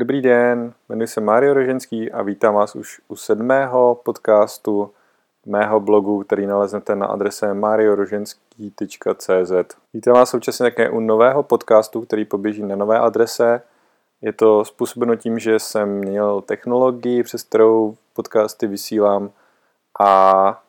[0.00, 4.90] Dobrý den, jmenuji se Mário Roženský a vítám vás už u sedmého podcastu
[5.46, 9.52] mého blogu, který naleznete na adrese marioroženský.cz.
[9.94, 13.62] Vítám vás současně také u nového podcastu, který poběží na nové adrese.
[14.22, 19.30] Je to způsobeno tím, že jsem měl technologii, přes kterou podcasty vysílám
[20.00, 20.62] a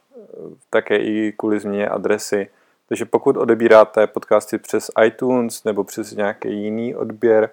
[0.70, 2.50] také i kvůli změně adresy.
[2.90, 7.50] Takže pokud odebíráte podcasty přes iTunes nebo přes nějaký jiný odběr,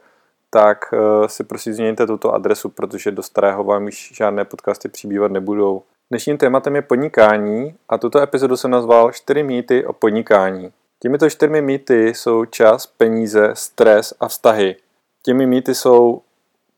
[0.51, 5.33] tak eh, si prosím změňte tuto adresu, protože do starého vám již žádné podcasty přibývat
[5.33, 5.83] nebudou.
[6.11, 10.73] Dnešním tématem je podnikání a tuto epizodu jsem nazval 4 mýty o podnikání.
[11.01, 14.77] Těmito čtyřmi mýty jsou čas, peníze, stres a vztahy.
[15.23, 16.23] Těmi mýty jsou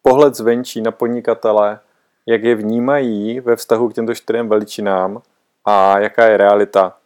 [0.02, 1.78] pohled zvenčí na podnikatele,
[2.26, 5.22] jak je vnímají ve vztahu k těmto čtyřem veličinám
[5.64, 6.96] a jaká je realita.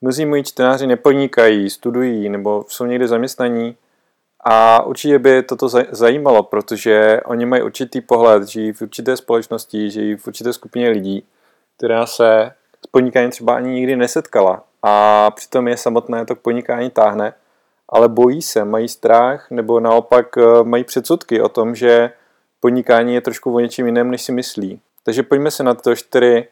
[0.00, 3.76] Mnozí moji čtenáři nepodnikají, studují nebo jsou někde zaměstnaní
[4.44, 10.16] a určitě by toto zajímalo, protože oni mají určitý pohled, žijí v určité společnosti, žijí
[10.16, 11.24] v určité skupině lidí,
[11.76, 12.52] která se
[12.84, 17.34] s podnikáním třeba ani nikdy nesetkala a přitom je samotné to k podnikání táhne,
[17.88, 22.12] ale bojí se, mají strach nebo naopak eh, mají předsudky o tom, že
[22.60, 24.80] podnikání je trošku o něčím jiném, než si myslí.
[25.04, 26.48] Takže pojďme se na tyto čtyři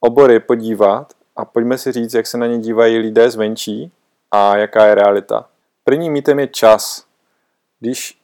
[0.00, 3.92] obory podívat a pojďme si říct, jak se na ně dívají lidé zvenčí
[4.30, 5.46] a jaká je realita.
[5.84, 7.05] Prvním mítem je čas.
[7.80, 8.18] Když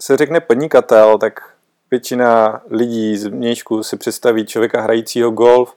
[0.00, 1.54] se řekne podnikatel, tak
[1.90, 5.76] většina lidí z mějšku si představí člověka hrajícího golf,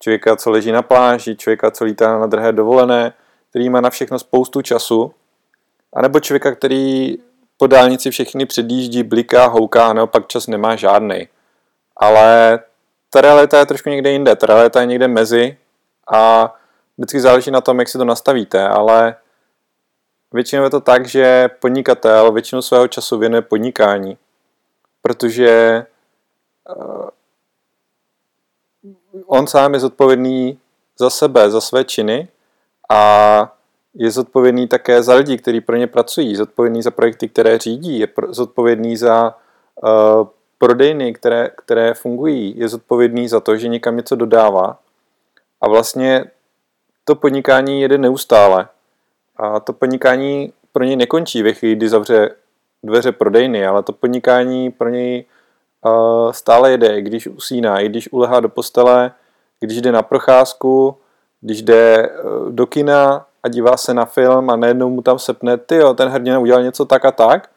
[0.00, 3.12] člověka, co leží na pláži, člověka, co lítá na drahé dovolené,
[3.50, 5.14] který má na všechno spoustu času,
[5.92, 7.16] anebo člověka, který
[7.56, 11.28] po dálnici všechny předjíždí, bliká, houká a naopak čas nemá žádný.
[11.96, 12.58] Ale
[13.10, 15.56] ta realita je trošku někde jinde, ta realita je někde mezi
[16.12, 16.54] a
[16.98, 19.14] vždycky záleží na tom, jak si to nastavíte, ale
[20.32, 24.18] Většinou je to tak, že podnikatel většinu svého času věnuje podnikání,
[25.02, 25.86] protože
[26.76, 27.08] uh,
[29.26, 30.58] on sám je zodpovědný
[30.98, 32.28] za sebe, za své činy
[32.90, 33.52] a
[33.94, 38.08] je zodpovědný také za lidi, kteří pro ně pracují, zodpovědný za projekty, které řídí, je
[38.28, 39.34] zodpovědný za
[39.82, 40.28] uh,
[40.58, 44.78] prodejny, které, které fungují, je zodpovědný za to, že někam něco dodává.
[45.60, 46.24] A vlastně
[47.04, 48.68] to podnikání jede neustále.
[49.36, 52.30] A to podnikání pro něj nekončí ve chvíli, kdy zavře
[52.82, 55.24] dveře prodejny, ale to podnikání pro něj
[55.84, 59.12] uh, stále jede, i když usíná, i když ulehá do postele,
[59.60, 60.96] když jde na procházku,
[61.40, 65.56] když jde uh, do kina a dívá se na film a najednou mu tam sepne,
[65.56, 67.50] ty jo, ten hrdina udělal něco tak a tak,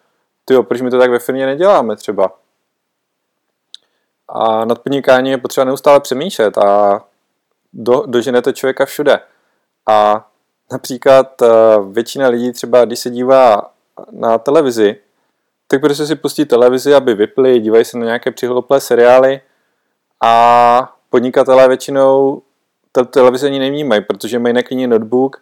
[0.45, 2.31] ty jo, proč my to tak ve firmě neděláme třeba.
[4.29, 7.01] A nad podnikání je potřeba neustále přemýšlet a
[7.73, 9.19] do, doženete člověka všude.
[9.89, 10.27] A
[10.71, 11.47] Například eh,
[11.91, 13.71] většina lidí třeba, když se dívá
[14.11, 14.95] na televizi,
[15.67, 19.41] tak prostě si pustí televizi, aby vypli, dívají se na nějaké přihloplé seriály
[20.23, 22.41] a podnikatelé většinou
[23.03, 25.41] televizi ani nevnímají, protože mají na notebook,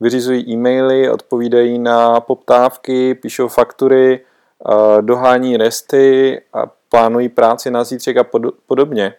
[0.00, 8.16] vyřizují e-maily, odpovídají na poptávky, píšou faktury, eh, dohání resty a plánují práci na zítřek
[8.16, 8.26] a
[8.66, 9.14] podobně.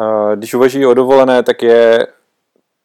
[0.00, 2.06] Eh, když uvažují o dovolené, tak je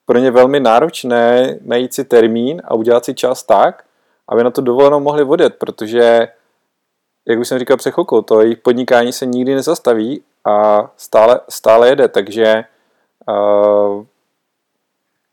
[0.06, 3.84] pro ně velmi náročné najít si termín a udělat si čas tak,
[4.28, 6.28] aby na to dovolenou mohli odjet, protože,
[7.26, 11.90] jak už jsem říkal před chvilkou, to jejich podnikání se nikdy nezastaví a stále, stále
[11.90, 12.64] jede, takže
[13.28, 14.06] uh,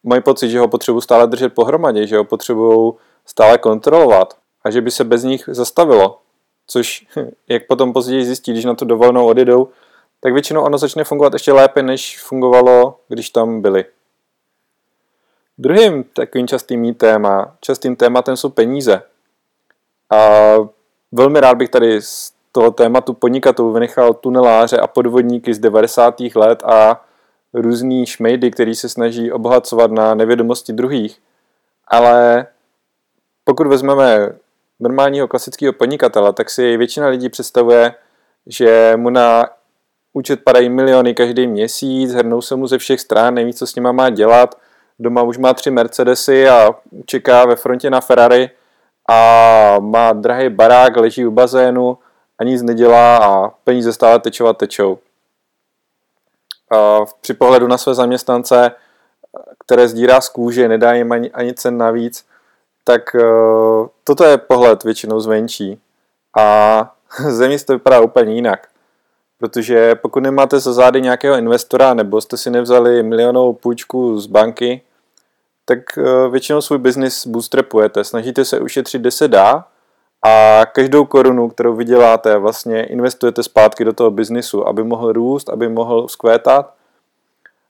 [0.02, 2.92] mají pocit, že ho potřebují stále držet pohromadě, že ho potřebují
[3.26, 6.18] stále kontrolovat a že by se bez nich zastavilo.
[6.66, 7.06] Což,
[7.48, 9.68] jak potom později zjistí, když na tu dovolenou odjedou,
[10.20, 13.84] tak většinou ono začne fungovat ještě lépe, než fungovalo, když tam byli.
[15.60, 19.02] Druhým takovým častým mýtem a častým tématem jsou peníze.
[20.10, 20.18] A
[21.12, 26.20] velmi rád bych tady z toho tématu podnikatelů vynechal tuneláře a podvodníky z 90.
[26.34, 27.04] let a
[27.54, 31.18] různý šmejdy, který se snaží obohacovat na nevědomosti druhých.
[31.88, 32.46] Ale
[33.44, 34.32] pokud vezmeme
[34.80, 37.94] normálního klasického podnikatele, tak si většina lidí představuje,
[38.46, 39.50] že mu na
[40.12, 43.92] účet padají miliony každý měsíc, hrnou se mu ze všech stran, neví, co s nima
[43.92, 44.54] má dělat–
[45.00, 46.74] doma už má tři Mercedesy a
[47.06, 48.50] čeká ve frontě na Ferrari
[49.08, 51.98] a má drahý barák, leží u bazénu
[52.38, 54.98] a nic nedělá a peníze stále tečou a tečou.
[56.72, 58.70] A při pohledu na své zaměstnance,
[59.64, 62.26] které sdírá z kůže, nedá jim ani, ani cen navíc,
[62.84, 65.80] tak uh, toto je pohled většinou zvenčí.
[66.38, 66.94] A
[67.28, 68.68] země to vypadá úplně jinak.
[69.38, 74.82] Protože pokud nemáte za zády nějakého investora, nebo jste si nevzali milionovou půjčku z banky,
[75.70, 78.04] tak eh, většinou svůj biznis bootstrapujete.
[78.04, 79.64] Snažíte se ušetřit, kde se dá
[80.22, 85.68] a každou korunu, kterou vyděláte, vlastně investujete zpátky do toho biznisu, aby mohl růst, aby
[85.68, 86.74] mohl vzkvétat.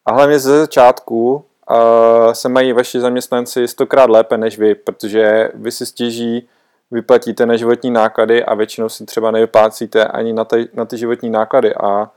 [0.07, 5.71] A hlavně ze začátku uh, se mají vaši zaměstnanci stokrát lépe než vy, protože vy
[5.73, 6.49] si stěží
[6.91, 11.31] vyplatíte na životní náklady a většinou si třeba nevyplácíte ani na ty, na ty životní
[11.31, 12.11] náklady a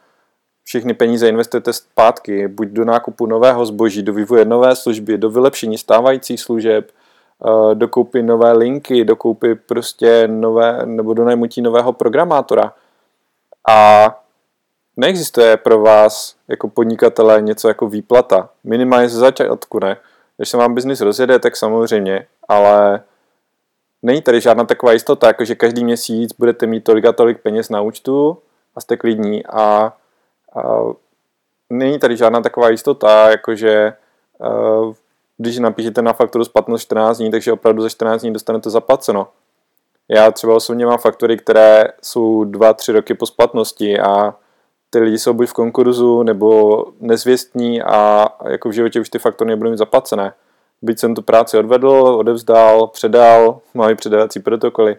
[0.63, 5.77] všechny peníze investujete zpátky, buď do nákupu nového zboží, do vývoje nové služby, do vylepšení
[5.77, 6.91] stávajících služeb,
[7.45, 12.73] Eh, dokoupit nové linky, dokoupit prostě nové, nebo do najmutí nového programátora.
[13.69, 14.07] A
[14.97, 18.49] neexistuje pro vás jako podnikatele něco jako výplata.
[18.63, 19.97] Minimálně ze začátku ne.
[20.37, 23.01] Když se vám biznis rozjede, tak samozřejmě, ale
[24.01, 27.69] není tady žádná taková jistota, jako že každý měsíc budete mít tolik a tolik peněz
[27.69, 28.37] na účtu
[28.75, 29.93] a jste klidní a
[31.69, 33.93] není tady žádná taková jistota, jakože
[34.39, 34.93] uh,
[35.37, 39.27] když napíšete na fakturu splatnost 14 dní, takže opravdu za 14 dní dostanete zaplaceno.
[40.09, 44.35] Já třeba osobně mám faktury, které jsou 2-3 roky po splatnosti a
[44.89, 49.49] ty lidi jsou buď v konkurzu nebo nezvěstní a jako v životě už ty faktury
[49.49, 50.33] nebudou mít zaplacené.
[50.81, 54.95] Byť jsem tu práci odvedl, odevzdal, předal, mám i předávací protokoly,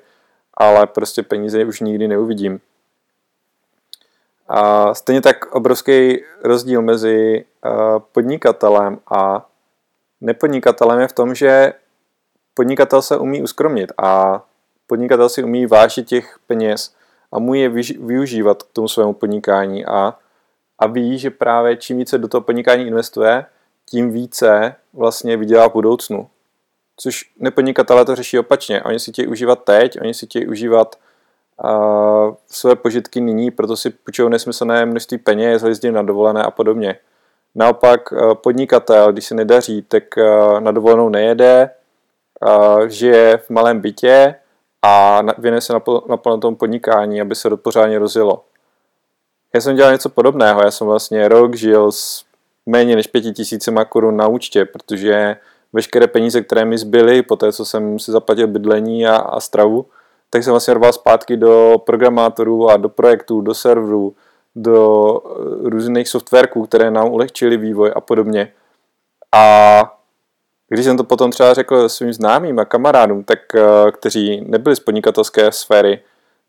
[0.55, 2.61] ale prostě peníze už nikdy neuvidím.
[4.49, 7.71] A stejně tak obrovský rozdíl mezi eh,
[8.13, 9.47] podnikatelem a
[10.21, 11.73] nepodnikatelem je v tom, že
[12.55, 14.43] podnikatel se umí uskromnit a
[14.87, 16.95] podnikatel si umí vážit těch peněz
[17.33, 17.69] a může je
[17.99, 20.15] využívat k tomu svému podnikání a,
[20.79, 23.47] a ví, že právě čím více do toho podnikání investuje,
[23.87, 26.29] tím více vlastně vydělá v budoucnu.
[26.97, 28.83] Což nepodnikatelé to řeší opačně.
[28.83, 30.97] Oni si chtějí užívat teď, oni si chtějí užívat
[31.65, 36.99] uh, své požitky nyní, proto si půjčují nesmyslné množství peněz, jezdí na dovolené a podobně.
[37.55, 41.71] Naopak eh, podnikatel, když se nedaří, tak eh, na dovolenou nejede,
[42.47, 44.35] eh, žije v malém bytě
[44.83, 45.73] a věnuje se
[46.09, 48.45] naplno tomu podnikání, aby se pořádně rozjelo.
[49.55, 52.25] Já jsem dělal něco podobného, já jsem vlastně rok žil s
[52.67, 55.37] méně než pěti tisícima korun na účtě, protože
[55.73, 59.87] veškeré peníze, které mi zbyly po té, co jsem si zaplatil bydlení a, a stravu,
[60.35, 64.15] tak jsem vlastně rval zpátky do programátorů a do projektů, do serverů,
[64.57, 68.53] do eh, různých softwarků, které nám ulehčily vývoj a podobně.
[69.35, 69.97] A
[70.69, 74.81] když jsem to potom třeba řekl svým známým a kamarádům, tak, eh, kteří nebyli z
[74.81, 76.03] podnikatelské sféry,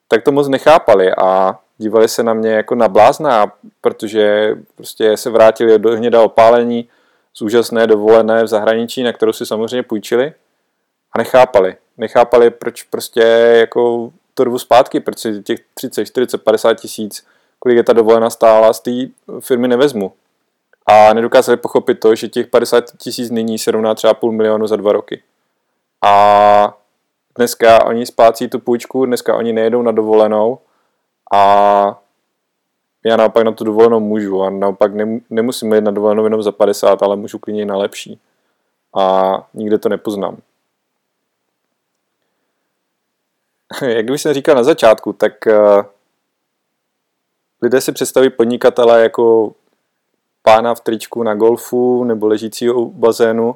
[0.07, 5.29] tak to moc nechápali a dívali se na mě jako na blázna, protože prostě se
[5.29, 6.89] vrátili do hněda opálení
[7.33, 10.33] z úžasné dovolené v zahraničí, na kterou si samozřejmě půjčili
[11.11, 11.75] a nechápali.
[11.97, 13.21] Nechápali, proč prostě
[13.59, 17.25] jako to rvu zpátky, proč si těch 30, 40, 50 tisíc
[17.65, 18.91] kolik je ta dovolená stála, z té
[19.39, 20.11] firmy nevezmu.
[20.87, 24.75] A nedokázali pochopit to, že těch 50 tisíc nyní se rovná třeba půl milionu za
[24.75, 25.23] dva roky.
[26.05, 26.77] A
[27.37, 30.59] dneska oni splácí tu půjčku, dneska oni nejedou na dovolenou
[31.33, 32.01] a
[33.05, 34.91] já naopak na tu dovolenou můžu a naopak
[35.29, 38.19] nemusím jít na dovolenou jenom za 50, ale můžu klidně na lepší.
[38.95, 40.37] A nikde to nepoznám.
[43.87, 45.83] Jak bych jsem říkal na začátku, tak eh,
[47.61, 49.53] lidé si představí podnikatele jako
[50.41, 53.55] pána v tričku na golfu nebo ležícího u bazénu.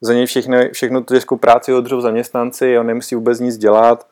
[0.00, 4.06] Za něj všechno, všechno tu těžkou práci odřou zaměstnanci, on nemusí vůbec nic dělat,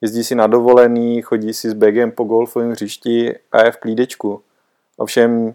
[0.00, 4.42] jezdí si na dovolený, chodí si s bagem po golfovém hřišti a je v klídečku.
[4.96, 5.54] Ovšem,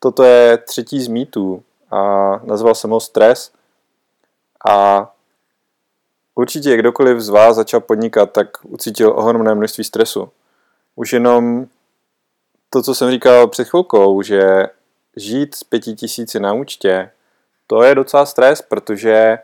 [0.00, 3.52] toto je třetí z mýtů a nazval jsem ho stres.
[4.68, 5.10] A
[6.36, 10.28] určitě kdokoliv z vás začal podnikat, tak ucítil ohromné množství stresu.
[10.96, 11.66] Už jenom
[12.70, 14.66] to, co jsem říkal před chvilkou, že
[15.16, 17.10] žít s pěti tisíci na účtě,
[17.66, 19.38] to je docela stres, protože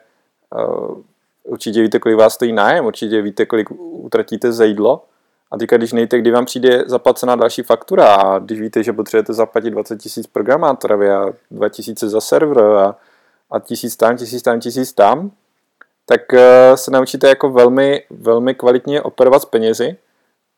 [0.54, 1.02] uh,
[1.44, 5.04] určitě víte, kolik vás stojí nájem, určitě víte, kolik utratíte za jídlo.
[5.50, 9.32] A teďka, když nejte, kdy vám přijde zaplacená další faktura a když víte, že potřebujete
[9.32, 12.96] zaplatit 20 tisíc programátorovi a 2 tisíce za server a,
[13.50, 15.30] a tisíc tam, tisíc tam, tisíc tam,
[16.06, 16.38] tak uh,
[16.74, 19.96] se naučíte jako velmi, velmi kvalitně operovat s penězi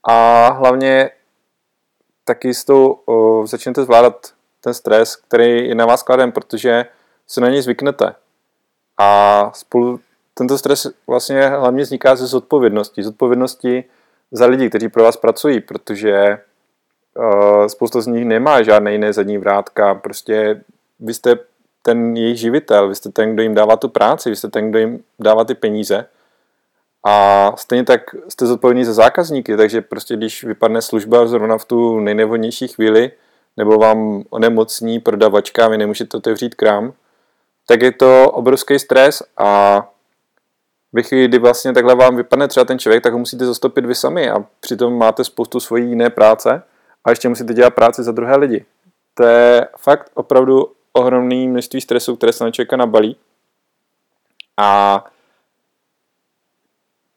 [0.08, 1.10] a hlavně
[2.24, 6.84] taky s tou uh, začnete zvládat ten stres, který je na vás kladem, protože
[7.26, 8.14] se na něj zvyknete.
[9.00, 10.00] A spolu
[10.34, 13.02] tento stres vlastně hlavně vzniká ze zodpovědnosti.
[13.02, 13.84] Zodpovědnosti
[14.32, 16.38] za lidi, kteří pro vás pracují, protože
[17.16, 19.94] uh, spousta z nich nemá žádné jiné zadní vrátka.
[19.94, 20.64] Prostě
[21.00, 21.38] vy jste
[21.87, 24.79] ten jejich živitel, vy jste ten, kdo jim dává tu práci, vy jste ten, kdo
[24.79, 26.07] jim dává ty peníze.
[27.07, 32.00] A stejně tak jste zodpovědní za zákazníky, takže prostě když vypadne služba zrovna v tu
[32.00, 33.11] nejnevhodnější chvíli,
[33.57, 36.93] nebo vám onemocní prodavačka, vy nemůžete otevřít krám,
[37.67, 39.81] tak je to obrovský stres a
[40.93, 43.95] ve chvíli, kdy vlastně takhle vám vypadne třeba ten člověk, tak ho musíte zastopit vy
[43.95, 46.62] sami a přitom máte spoustu svojí jiné práce
[47.05, 48.64] a ještě musíte dělat práci za druhé lidi.
[49.14, 53.16] To je fakt opravdu ohromný množství stresu, které se na člověka nabalí.
[54.56, 55.04] A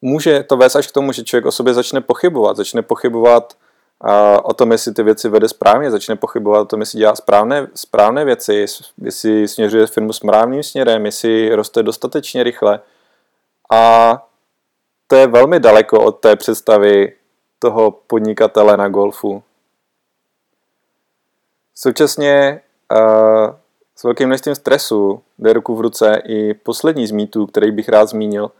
[0.01, 2.57] může to vést až k tomu, že člověk o sobě začne pochybovat.
[2.57, 3.57] Začne pochybovat
[4.43, 8.25] o tom, jestli ty věci vede správně, začne pochybovat o tom, jestli dělá správné, správné
[8.25, 8.65] věci,
[9.01, 12.79] jestli směřuje firmu správným směrem, jestli roste dostatečně rychle.
[13.71, 14.13] A
[15.07, 17.13] to je velmi daleko od té představy
[17.59, 19.43] toho podnikatele na golfu.
[21.75, 23.55] Současně uh,
[23.97, 28.09] s velkým množstvím stresu jde ruku v ruce i poslední z mýtů, který bych rád
[28.09, 28.51] zmínil,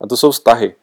[0.00, 0.74] a to jsou vztahy.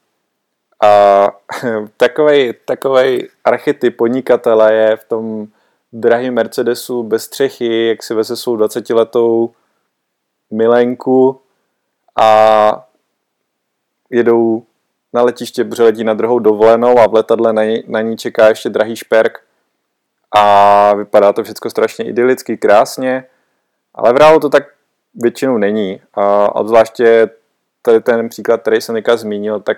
[0.84, 1.28] A
[1.98, 5.48] takovej, takovej archetyp podnikatele je v tom
[5.94, 9.52] drahém Mercedesu bez střechy, jak si veze svou 20-letou
[10.52, 11.42] milenku
[12.16, 12.88] a
[14.10, 14.64] jedou
[15.14, 18.48] na letiště, protože letí na druhou dovolenou a v letadle na ní, na ní čeká
[18.48, 19.40] ještě drahý šperk
[20.36, 23.26] a vypadá to všechno strašně idylicky, krásně,
[23.96, 24.64] ale v reálu to tak
[25.16, 26.02] většinou není.
[26.14, 27.30] A obzvláště
[27.82, 29.78] tady ten příklad, který jsem teďka zmínil, tak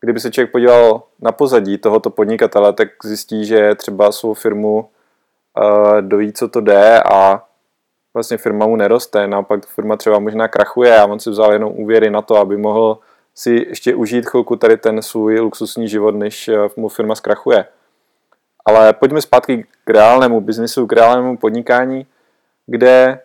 [0.00, 4.88] kdyby se člověk podíval na pozadí tohoto podnikatele, tak zjistí, že třeba svou firmu
[6.00, 7.44] dojí, co to jde a
[8.14, 12.10] vlastně firma mu neroste, naopak firma třeba možná krachuje a on si vzal jenom úvěry
[12.10, 12.98] na to, aby mohl
[13.34, 17.64] si ještě užít chvilku tady ten svůj luxusní život, než mu firma zkrachuje.
[18.64, 22.06] Ale pojďme zpátky k reálnému biznisu, k reálnému podnikání,
[22.66, 23.20] kde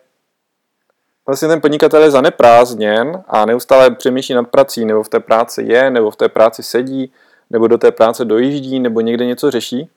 [1.26, 5.90] vlastně ten podnikatel je zaneprázdněn a neustále přemýšlí nad prací, nebo v té práci je,
[5.90, 7.12] nebo v té práci sedí,
[7.50, 9.90] nebo do té práce dojíždí, nebo někde něco řeší.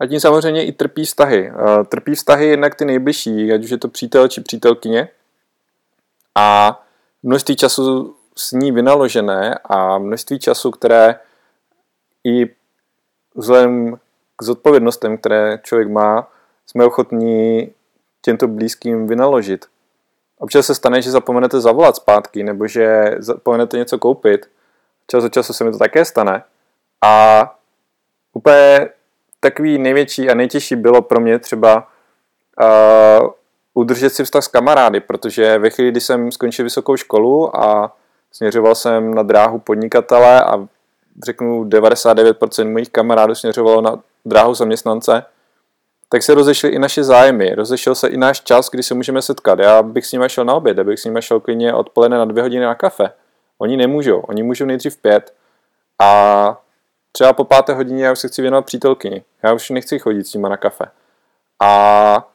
[0.00, 1.52] A tím samozřejmě i trpí vztahy.
[1.88, 5.08] Trpí vztahy jednak ty nejbližší, ať už je to přítel či přítelkyně.
[6.34, 6.80] A
[7.22, 11.20] množství času s ní vynaložené a množství času, které
[12.24, 12.50] i
[13.34, 13.96] vzhledem
[14.36, 16.30] k zodpovědnostem, které člověk má,
[16.66, 17.72] jsme ochotní
[18.28, 19.66] těmto blízkým vynaložit.
[20.38, 24.50] Občas se stane, že zapomenete zavolat zpátky, nebo že zapomenete něco koupit.
[25.10, 26.42] Čas od času se mi to také stane.
[27.04, 27.54] A
[28.32, 28.88] úplně
[29.40, 31.88] takový největší a nejtěžší bylo pro mě třeba
[32.60, 33.30] uh,
[33.74, 37.96] udržet si vztah s kamarády, protože ve chvíli, kdy jsem skončil vysokou školu a
[38.32, 40.68] směřoval jsem na dráhu podnikatele a
[41.24, 45.24] řeknu 99% mojich kamarádů směřovalo na dráhu zaměstnance,
[46.08, 49.58] tak se rozešly i naše zájmy, rozešel se i náš čas, kdy se můžeme setkat.
[49.58, 52.24] Já bych s nimi šel na oběd, já bych s nimi šel klidně odpoledne na
[52.24, 53.10] dvě hodiny na kafe.
[53.58, 55.34] Oni nemůžou, oni můžou nejdřív pět
[55.98, 56.60] a
[57.12, 59.22] třeba po páté hodině já už se chci věnovat přítelkyni.
[59.42, 60.84] Já už nechci chodit s nimi na kafe.
[61.60, 62.28] A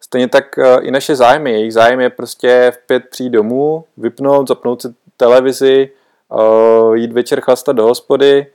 [0.00, 1.52] stejně tak e, i naše zájmy.
[1.52, 7.40] Jejich zájem je prostě v pět přijít domů, vypnout, zapnout si televizi, e, jít večer
[7.40, 8.46] chlastat do hospody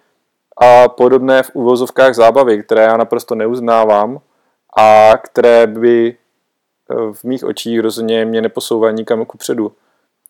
[0.58, 4.20] a podobné v uvozovkách zábavy, které já naprosto neuznávám
[4.78, 6.16] a které by e,
[7.14, 9.72] v mých očích rozhodně mě neposouvají nikam kupředu.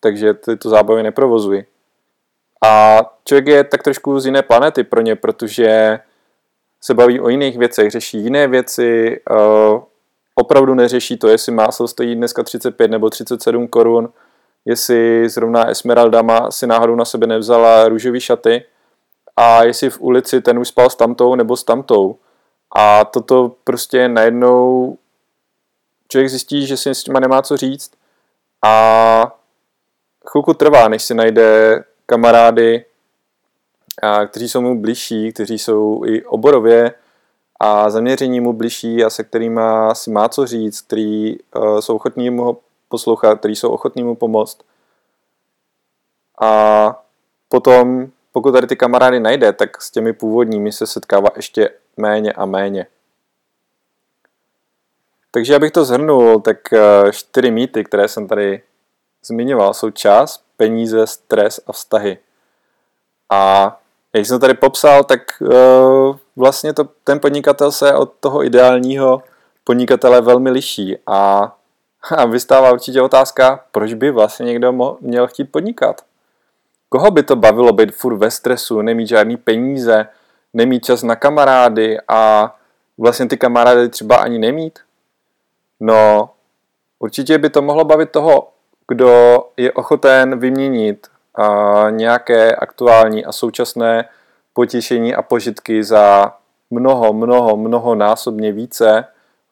[0.00, 1.66] Takže tyto zábavy neprovozuji.
[2.64, 5.98] A člověk je tak trošku z jiné planety pro ně, protože
[6.80, 9.82] se baví o jiných věcech, řeší jiné věci, uh,
[10.34, 14.08] opravdu neřeší to, jestli máslo stojí dneska 35 nebo 37 korun,
[14.64, 18.64] jestli zrovna Esmeralda má, si náhodou na sebe nevzala růžové šaty
[19.36, 22.16] a jestli v ulici ten už spal s tamtou nebo s tamtou.
[22.74, 24.98] A toto prostě najednou
[26.08, 27.92] člověk zjistí, že si s těma nemá co říct
[28.64, 29.36] a
[30.26, 32.84] chvilku trvá, než si najde kamarády,
[34.02, 36.94] a kteří jsou mu blížší, kteří jsou i oborově
[37.60, 39.60] a zaměření mu blížší a se kterými
[39.92, 44.58] si má co říct, který uh, jsou ochotní mu poslouchat, který jsou ochotní mu pomoct.
[46.40, 47.02] A
[47.48, 52.46] potom, pokud tady ty kamarády najde, tak s těmi původními se setkává ještě méně a
[52.46, 52.86] méně.
[55.30, 58.62] Takže abych to zhrnul, tak eh, čtyři mýty, které jsem tady
[59.24, 62.18] zmiňoval, jsou čas, peníze, stres a vztahy.
[63.30, 63.76] A
[64.12, 69.22] jak jsem tady popsal, tak uh, vlastně to, ten podnikatel se od toho ideálního
[69.64, 71.52] podnikatele velmi liší a,
[72.16, 76.04] a vystává určitě otázka, proč by vlastně někdo mo- měl chtít podnikat.
[76.88, 80.06] Koho by to bavilo být furt ve stresu, nemít žádný peníze,
[80.54, 82.54] nemít čas na kamarády a
[82.98, 84.78] vlastně ty kamarády třeba ani nemít?
[85.80, 86.30] No,
[86.98, 88.48] určitě by to mohlo bavit toho
[88.88, 91.06] kdo je ochoten vyměnit
[91.90, 94.08] nějaké aktuální a současné
[94.52, 96.32] potěšení a požitky za
[96.70, 99.04] mnoho, mnoho, mnoho násobně více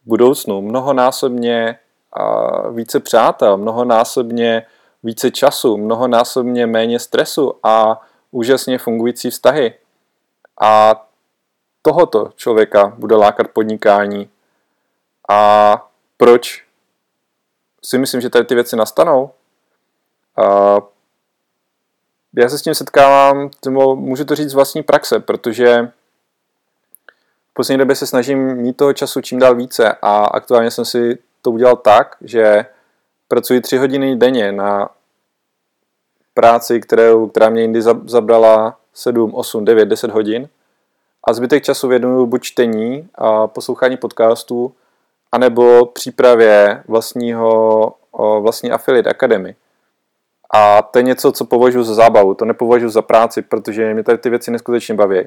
[0.05, 1.79] v budoucnu, mnohonásobně
[2.71, 4.67] více přátel, mnohonásobně
[5.03, 9.75] více času, mnohonásobně méně stresu a úžasně fungující vztahy.
[10.63, 11.07] A
[11.83, 14.31] tohoto člověka bude lákat podnikání.
[15.29, 16.65] A proč
[17.85, 19.31] si myslím, že tady ty věci nastanou?
[20.37, 20.77] A
[22.37, 23.51] já se s tím setkávám,
[23.95, 25.93] můžu to říct z vlastní praxe, protože
[27.51, 31.19] v poslední době se snažím mít toho času čím dál více a aktuálně jsem si
[31.43, 32.67] to udělal tak, že
[33.29, 34.91] pracuji tři hodiny denně na
[36.35, 40.49] práci, kterou, která mě jindy zabrala 7, 8, 9, 10 hodin
[41.25, 44.75] a zbytek času věnuju buď čtení a poslouchání podcastů,
[45.33, 47.95] anebo přípravě vlastního,
[48.41, 49.55] vlastní affiliate akademy.
[50.55, 54.19] A to je něco, co považuji za zábavu, to nepovažuji za práci, protože mě tady
[54.19, 55.21] ty věci neskutečně baví.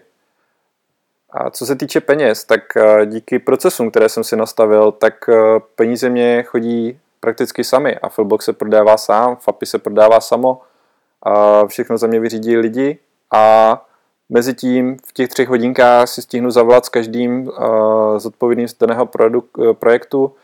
[1.31, 5.59] A co se týče peněz, tak eh, díky procesům, které jsem si nastavil, tak eh,
[5.75, 10.61] peníze mě chodí prakticky sami a Fullbox se prodává sám, FAPI se prodává samo,
[11.23, 12.99] a všechno za mě vyřídí lidi
[13.33, 13.85] a
[14.29, 19.09] mezi tím v těch třech hodinkách si stihnu zavolat s každým uh, zodpovědným z daného
[19.73, 20.35] projektu,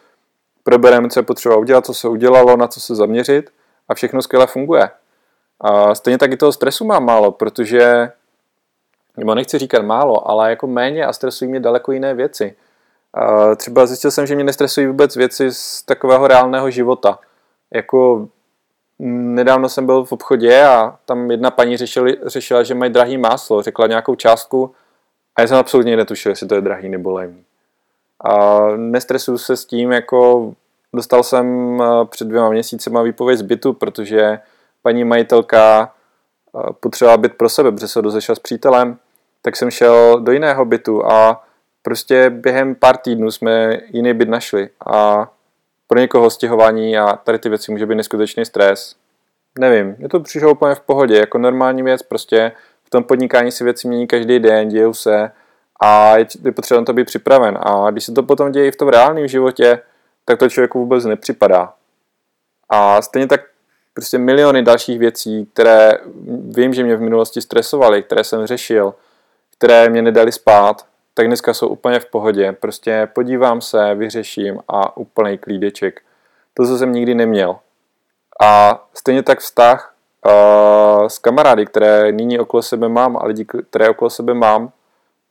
[0.63, 3.49] probereme, co je potřeba udělat, co se udělalo, na co se zaměřit
[3.89, 4.89] a všechno skvěle funguje.
[5.59, 8.11] A stejně tak i toho stresu mám málo, protože,
[9.17, 12.55] nebo nechci říkat málo, ale jako méně a stresují mě daleko jiné věci.
[13.13, 17.19] A třeba zjistil jsem, že mě nestresují vůbec věci z takového reálného života.
[17.73, 18.27] Jako
[19.01, 23.61] nedávno jsem byl v obchodě a tam jedna paní řešili, řešila, že mají drahý máslo,
[23.61, 24.71] řekla nějakou částku
[25.35, 27.43] a já jsem absolutně netušil, jestli to je drahý nebo levný.
[28.23, 30.51] A nestresuju se s tím, jako
[30.93, 34.39] dostal jsem eh, před dvěma měsícema výpověď z bytu, protože
[34.81, 35.93] paní majitelka
[36.57, 38.97] eh, potřebovala byt pro sebe, protože se rozešla s přítelem,
[39.41, 41.43] tak jsem šel do jiného bytu a
[41.81, 45.31] prostě během pár týdnů jsme jiný byt našli a
[45.91, 48.95] pro někoho stěhování a tady ty věci může být neskutečný stres.
[49.59, 52.51] Nevím, je to přišlo úplně v pohodě, jako normální věc, prostě
[52.83, 55.31] v tom podnikání si věci mění každý den, dějou se
[55.81, 57.57] a je potřeba na to být připraven.
[57.61, 59.79] A když se to potom děje v tom reálném životě,
[60.25, 61.73] tak to člověku vůbec nepřipadá.
[62.69, 63.41] A stejně tak
[63.93, 65.91] prostě miliony dalších věcí, které
[66.55, 68.93] vím, že mě v minulosti stresovaly, které jsem řešil,
[69.57, 72.51] které mě nedali spát, tak dneska jsou úplně v pohodě.
[72.51, 76.01] Prostě podívám se, vyřeším a úplný klídeček.
[76.53, 77.55] To, co jsem nikdy neměl.
[78.41, 79.95] A stejně tak vztah
[80.25, 84.71] uh, s kamarády, které nyní okolo sebe mám a lidi, které okolo sebe mám,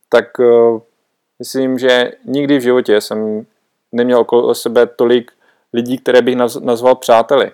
[0.09, 0.81] tak uh,
[1.39, 3.45] myslím, že nikdy v životě jsem
[3.91, 5.31] neměl okolo sebe tolik
[5.73, 7.51] lidí, které bych nazval přáteli.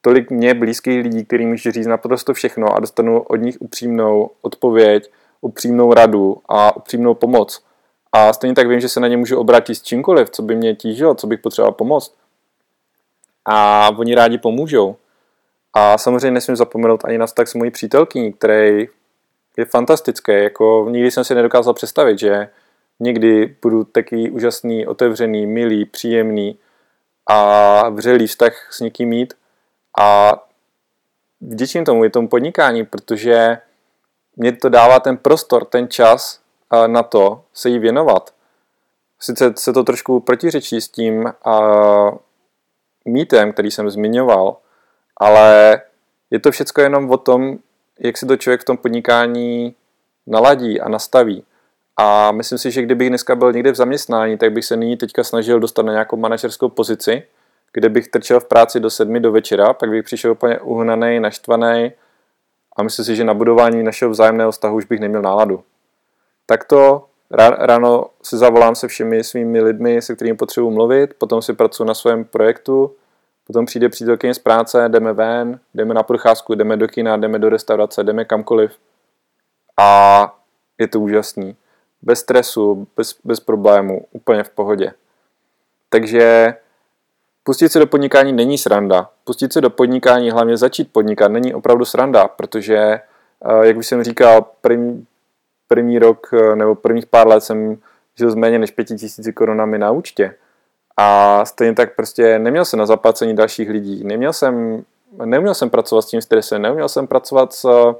[0.00, 5.10] Tolik mě blízkých lidí, kterým můžu říct naprosto všechno a dostanu od nich upřímnou odpověď,
[5.40, 7.65] upřímnou radu a upřímnou pomoc.
[8.12, 10.74] A stejně tak vím, že se na ně můžu obrátit s čímkoliv, co by mě
[10.74, 12.14] tížilo, co bych potřeboval pomoct.
[13.44, 14.96] A oni rádi pomůžou.
[15.72, 18.88] A samozřejmě nesmím zapomenout ani na vztah s mojí přítelkyní, který
[19.56, 20.32] je fantastický.
[20.32, 22.48] Jako nikdy jsem si nedokázal představit, že
[23.00, 26.58] někdy budu taky úžasný, otevřený, milý, příjemný
[27.26, 29.34] a vřelý vztah s někým mít.
[30.00, 30.32] A
[31.40, 33.58] vděčím tomu, je tomu podnikání, protože
[34.36, 36.40] mě to dává ten prostor, ten čas
[36.86, 38.34] na to se jí věnovat.
[39.20, 41.60] Sice se to trošku protiřečí s tím a
[43.04, 44.56] mýtem, který jsem zmiňoval,
[45.16, 45.80] ale
[46.30, 47.58] je to všechno jenom o tom,
[48.00, 49.74] jak si to člověk v tom podnikání
[50.26, 51.44] naladí a nastaví.
[51.96, 55.24] A myslím si, že kdybych dneska byl někde v zaměstnání, tak bych se nyní teďka
[55.24, 57.22] snažil dostat na nějakou manažerskou pozici,
[57.72, 61.92] kde bych trčel v práci do sedmi do večera, pak bych přišel úplně uhnaný, naštvaný
[62.76, 65.64] a myslím si, že na budování našeho vzájemného vztahu už bych neměl náladu.
[66.46, 67.04] Takto
[67.58, 71.94] ráno si zavolám se všemi svými lidmi, se kterými potřebuji mluvit, potom si pracuji na
[71.94, 72.94] svém projektu,
[73.46, 77.48] potom přijde přítelkyně z práce, jdeme ven, jdeme na procházku, jdeme do kina, jdeme do
[77.48, 78.72] restaurace, jdeme kamkoliv.
[79.78, 80.34] A
[80.78, 81.56] je to úžasný.
[82.02, 84.92] Bez stresu, bez, bez problémů, úplně v pohodě.
[85.88, 86.54] Takže
[87.44, 89.10] pustit se do podnikání není sranda.
[89.24, 94.02] Pustit se do podnikání, hlavně začít podnikat, není opravdu sranda, protože, eh, jak už jsem
[94.02, 95.06] říkal, první,
[95.68, 97.78] první rok eh, nebo prvních pár let jsem
[98.18, 100.34] žil s méně než pěti tisíci korunami na účtě.
[100.96, 104.84] A stejně tak prostě neměl jsem na zaplacení dalších lidí, neměl jsem,
[105.24, 107.94] neměl jsem pracovat s tím stresem, neměl jsem pracovat s eh,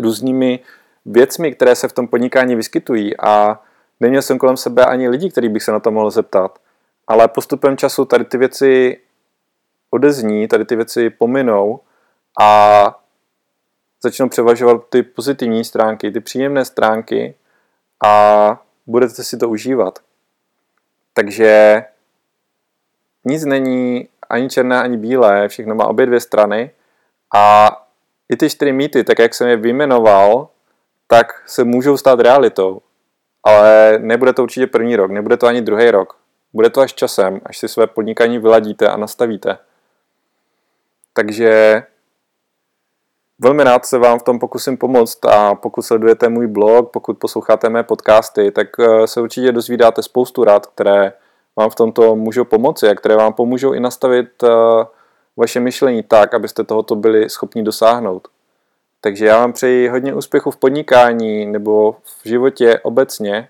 [0.00, 0.60] různými
[1.06, 3.60] věcmi, které se v tom podnikání vyskytují a
[4.00, 6.58] neměl jsem kolem sebe ani lidí, který bych se na to mohl zeptat.
[7.06, 9.00] Ale postupem času tady ty věci
[9.90, 11.80] odezní, tady ty věci pominou
[12.40, 13.00] a
[14.02, 17.34] začnou převažovat ty pozitivní stránky, ty příjemné stránky
[18.06, 19.98] a budete si to užívat.
[21.14, 21.84] Takže
[23.24, 26.70] nic není ani černé, ani bílé, všechno má obě dvě strany
[27.34, 27.70] a
[28.28, 30.48] i ty čtyři mýty, tak jak jsem je vyjmenoval,
[31.06, 32.82] tak se můžou stát realitou.
[33.44, 36.18] Ale nebude to určitě první rok, nebude to ani druhý rok.
[36.52, 39.58] Bude to až časem, až si své podnikání vyladíte a nastavíte.
[41.12, 41.82] Takže
[43.38, 47.68] velmi rád se vám v tom pokusím pomoct a pokud sledujete můj blog, pokud posloucháte
[47.68, 51.12] mé podcasty, tak eh, se určitě dozvídáte spoustu rád, které
[51.56, 54.48] vám v tomto můžou pomoci a které vám pomůžou i nastavit eh,
[55.36, 58.28] vaše myšlení tak, abyste tohoto byli schopni dosáhnout.
[59.00, 63.48] Takže já vám přeji hodně úspěchu v podnikání nebo v životě obecně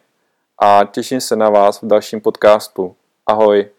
[0.59, 2.95] a těším se na vás v dalším podcastu.
[3.27, 3.78] Ahoj.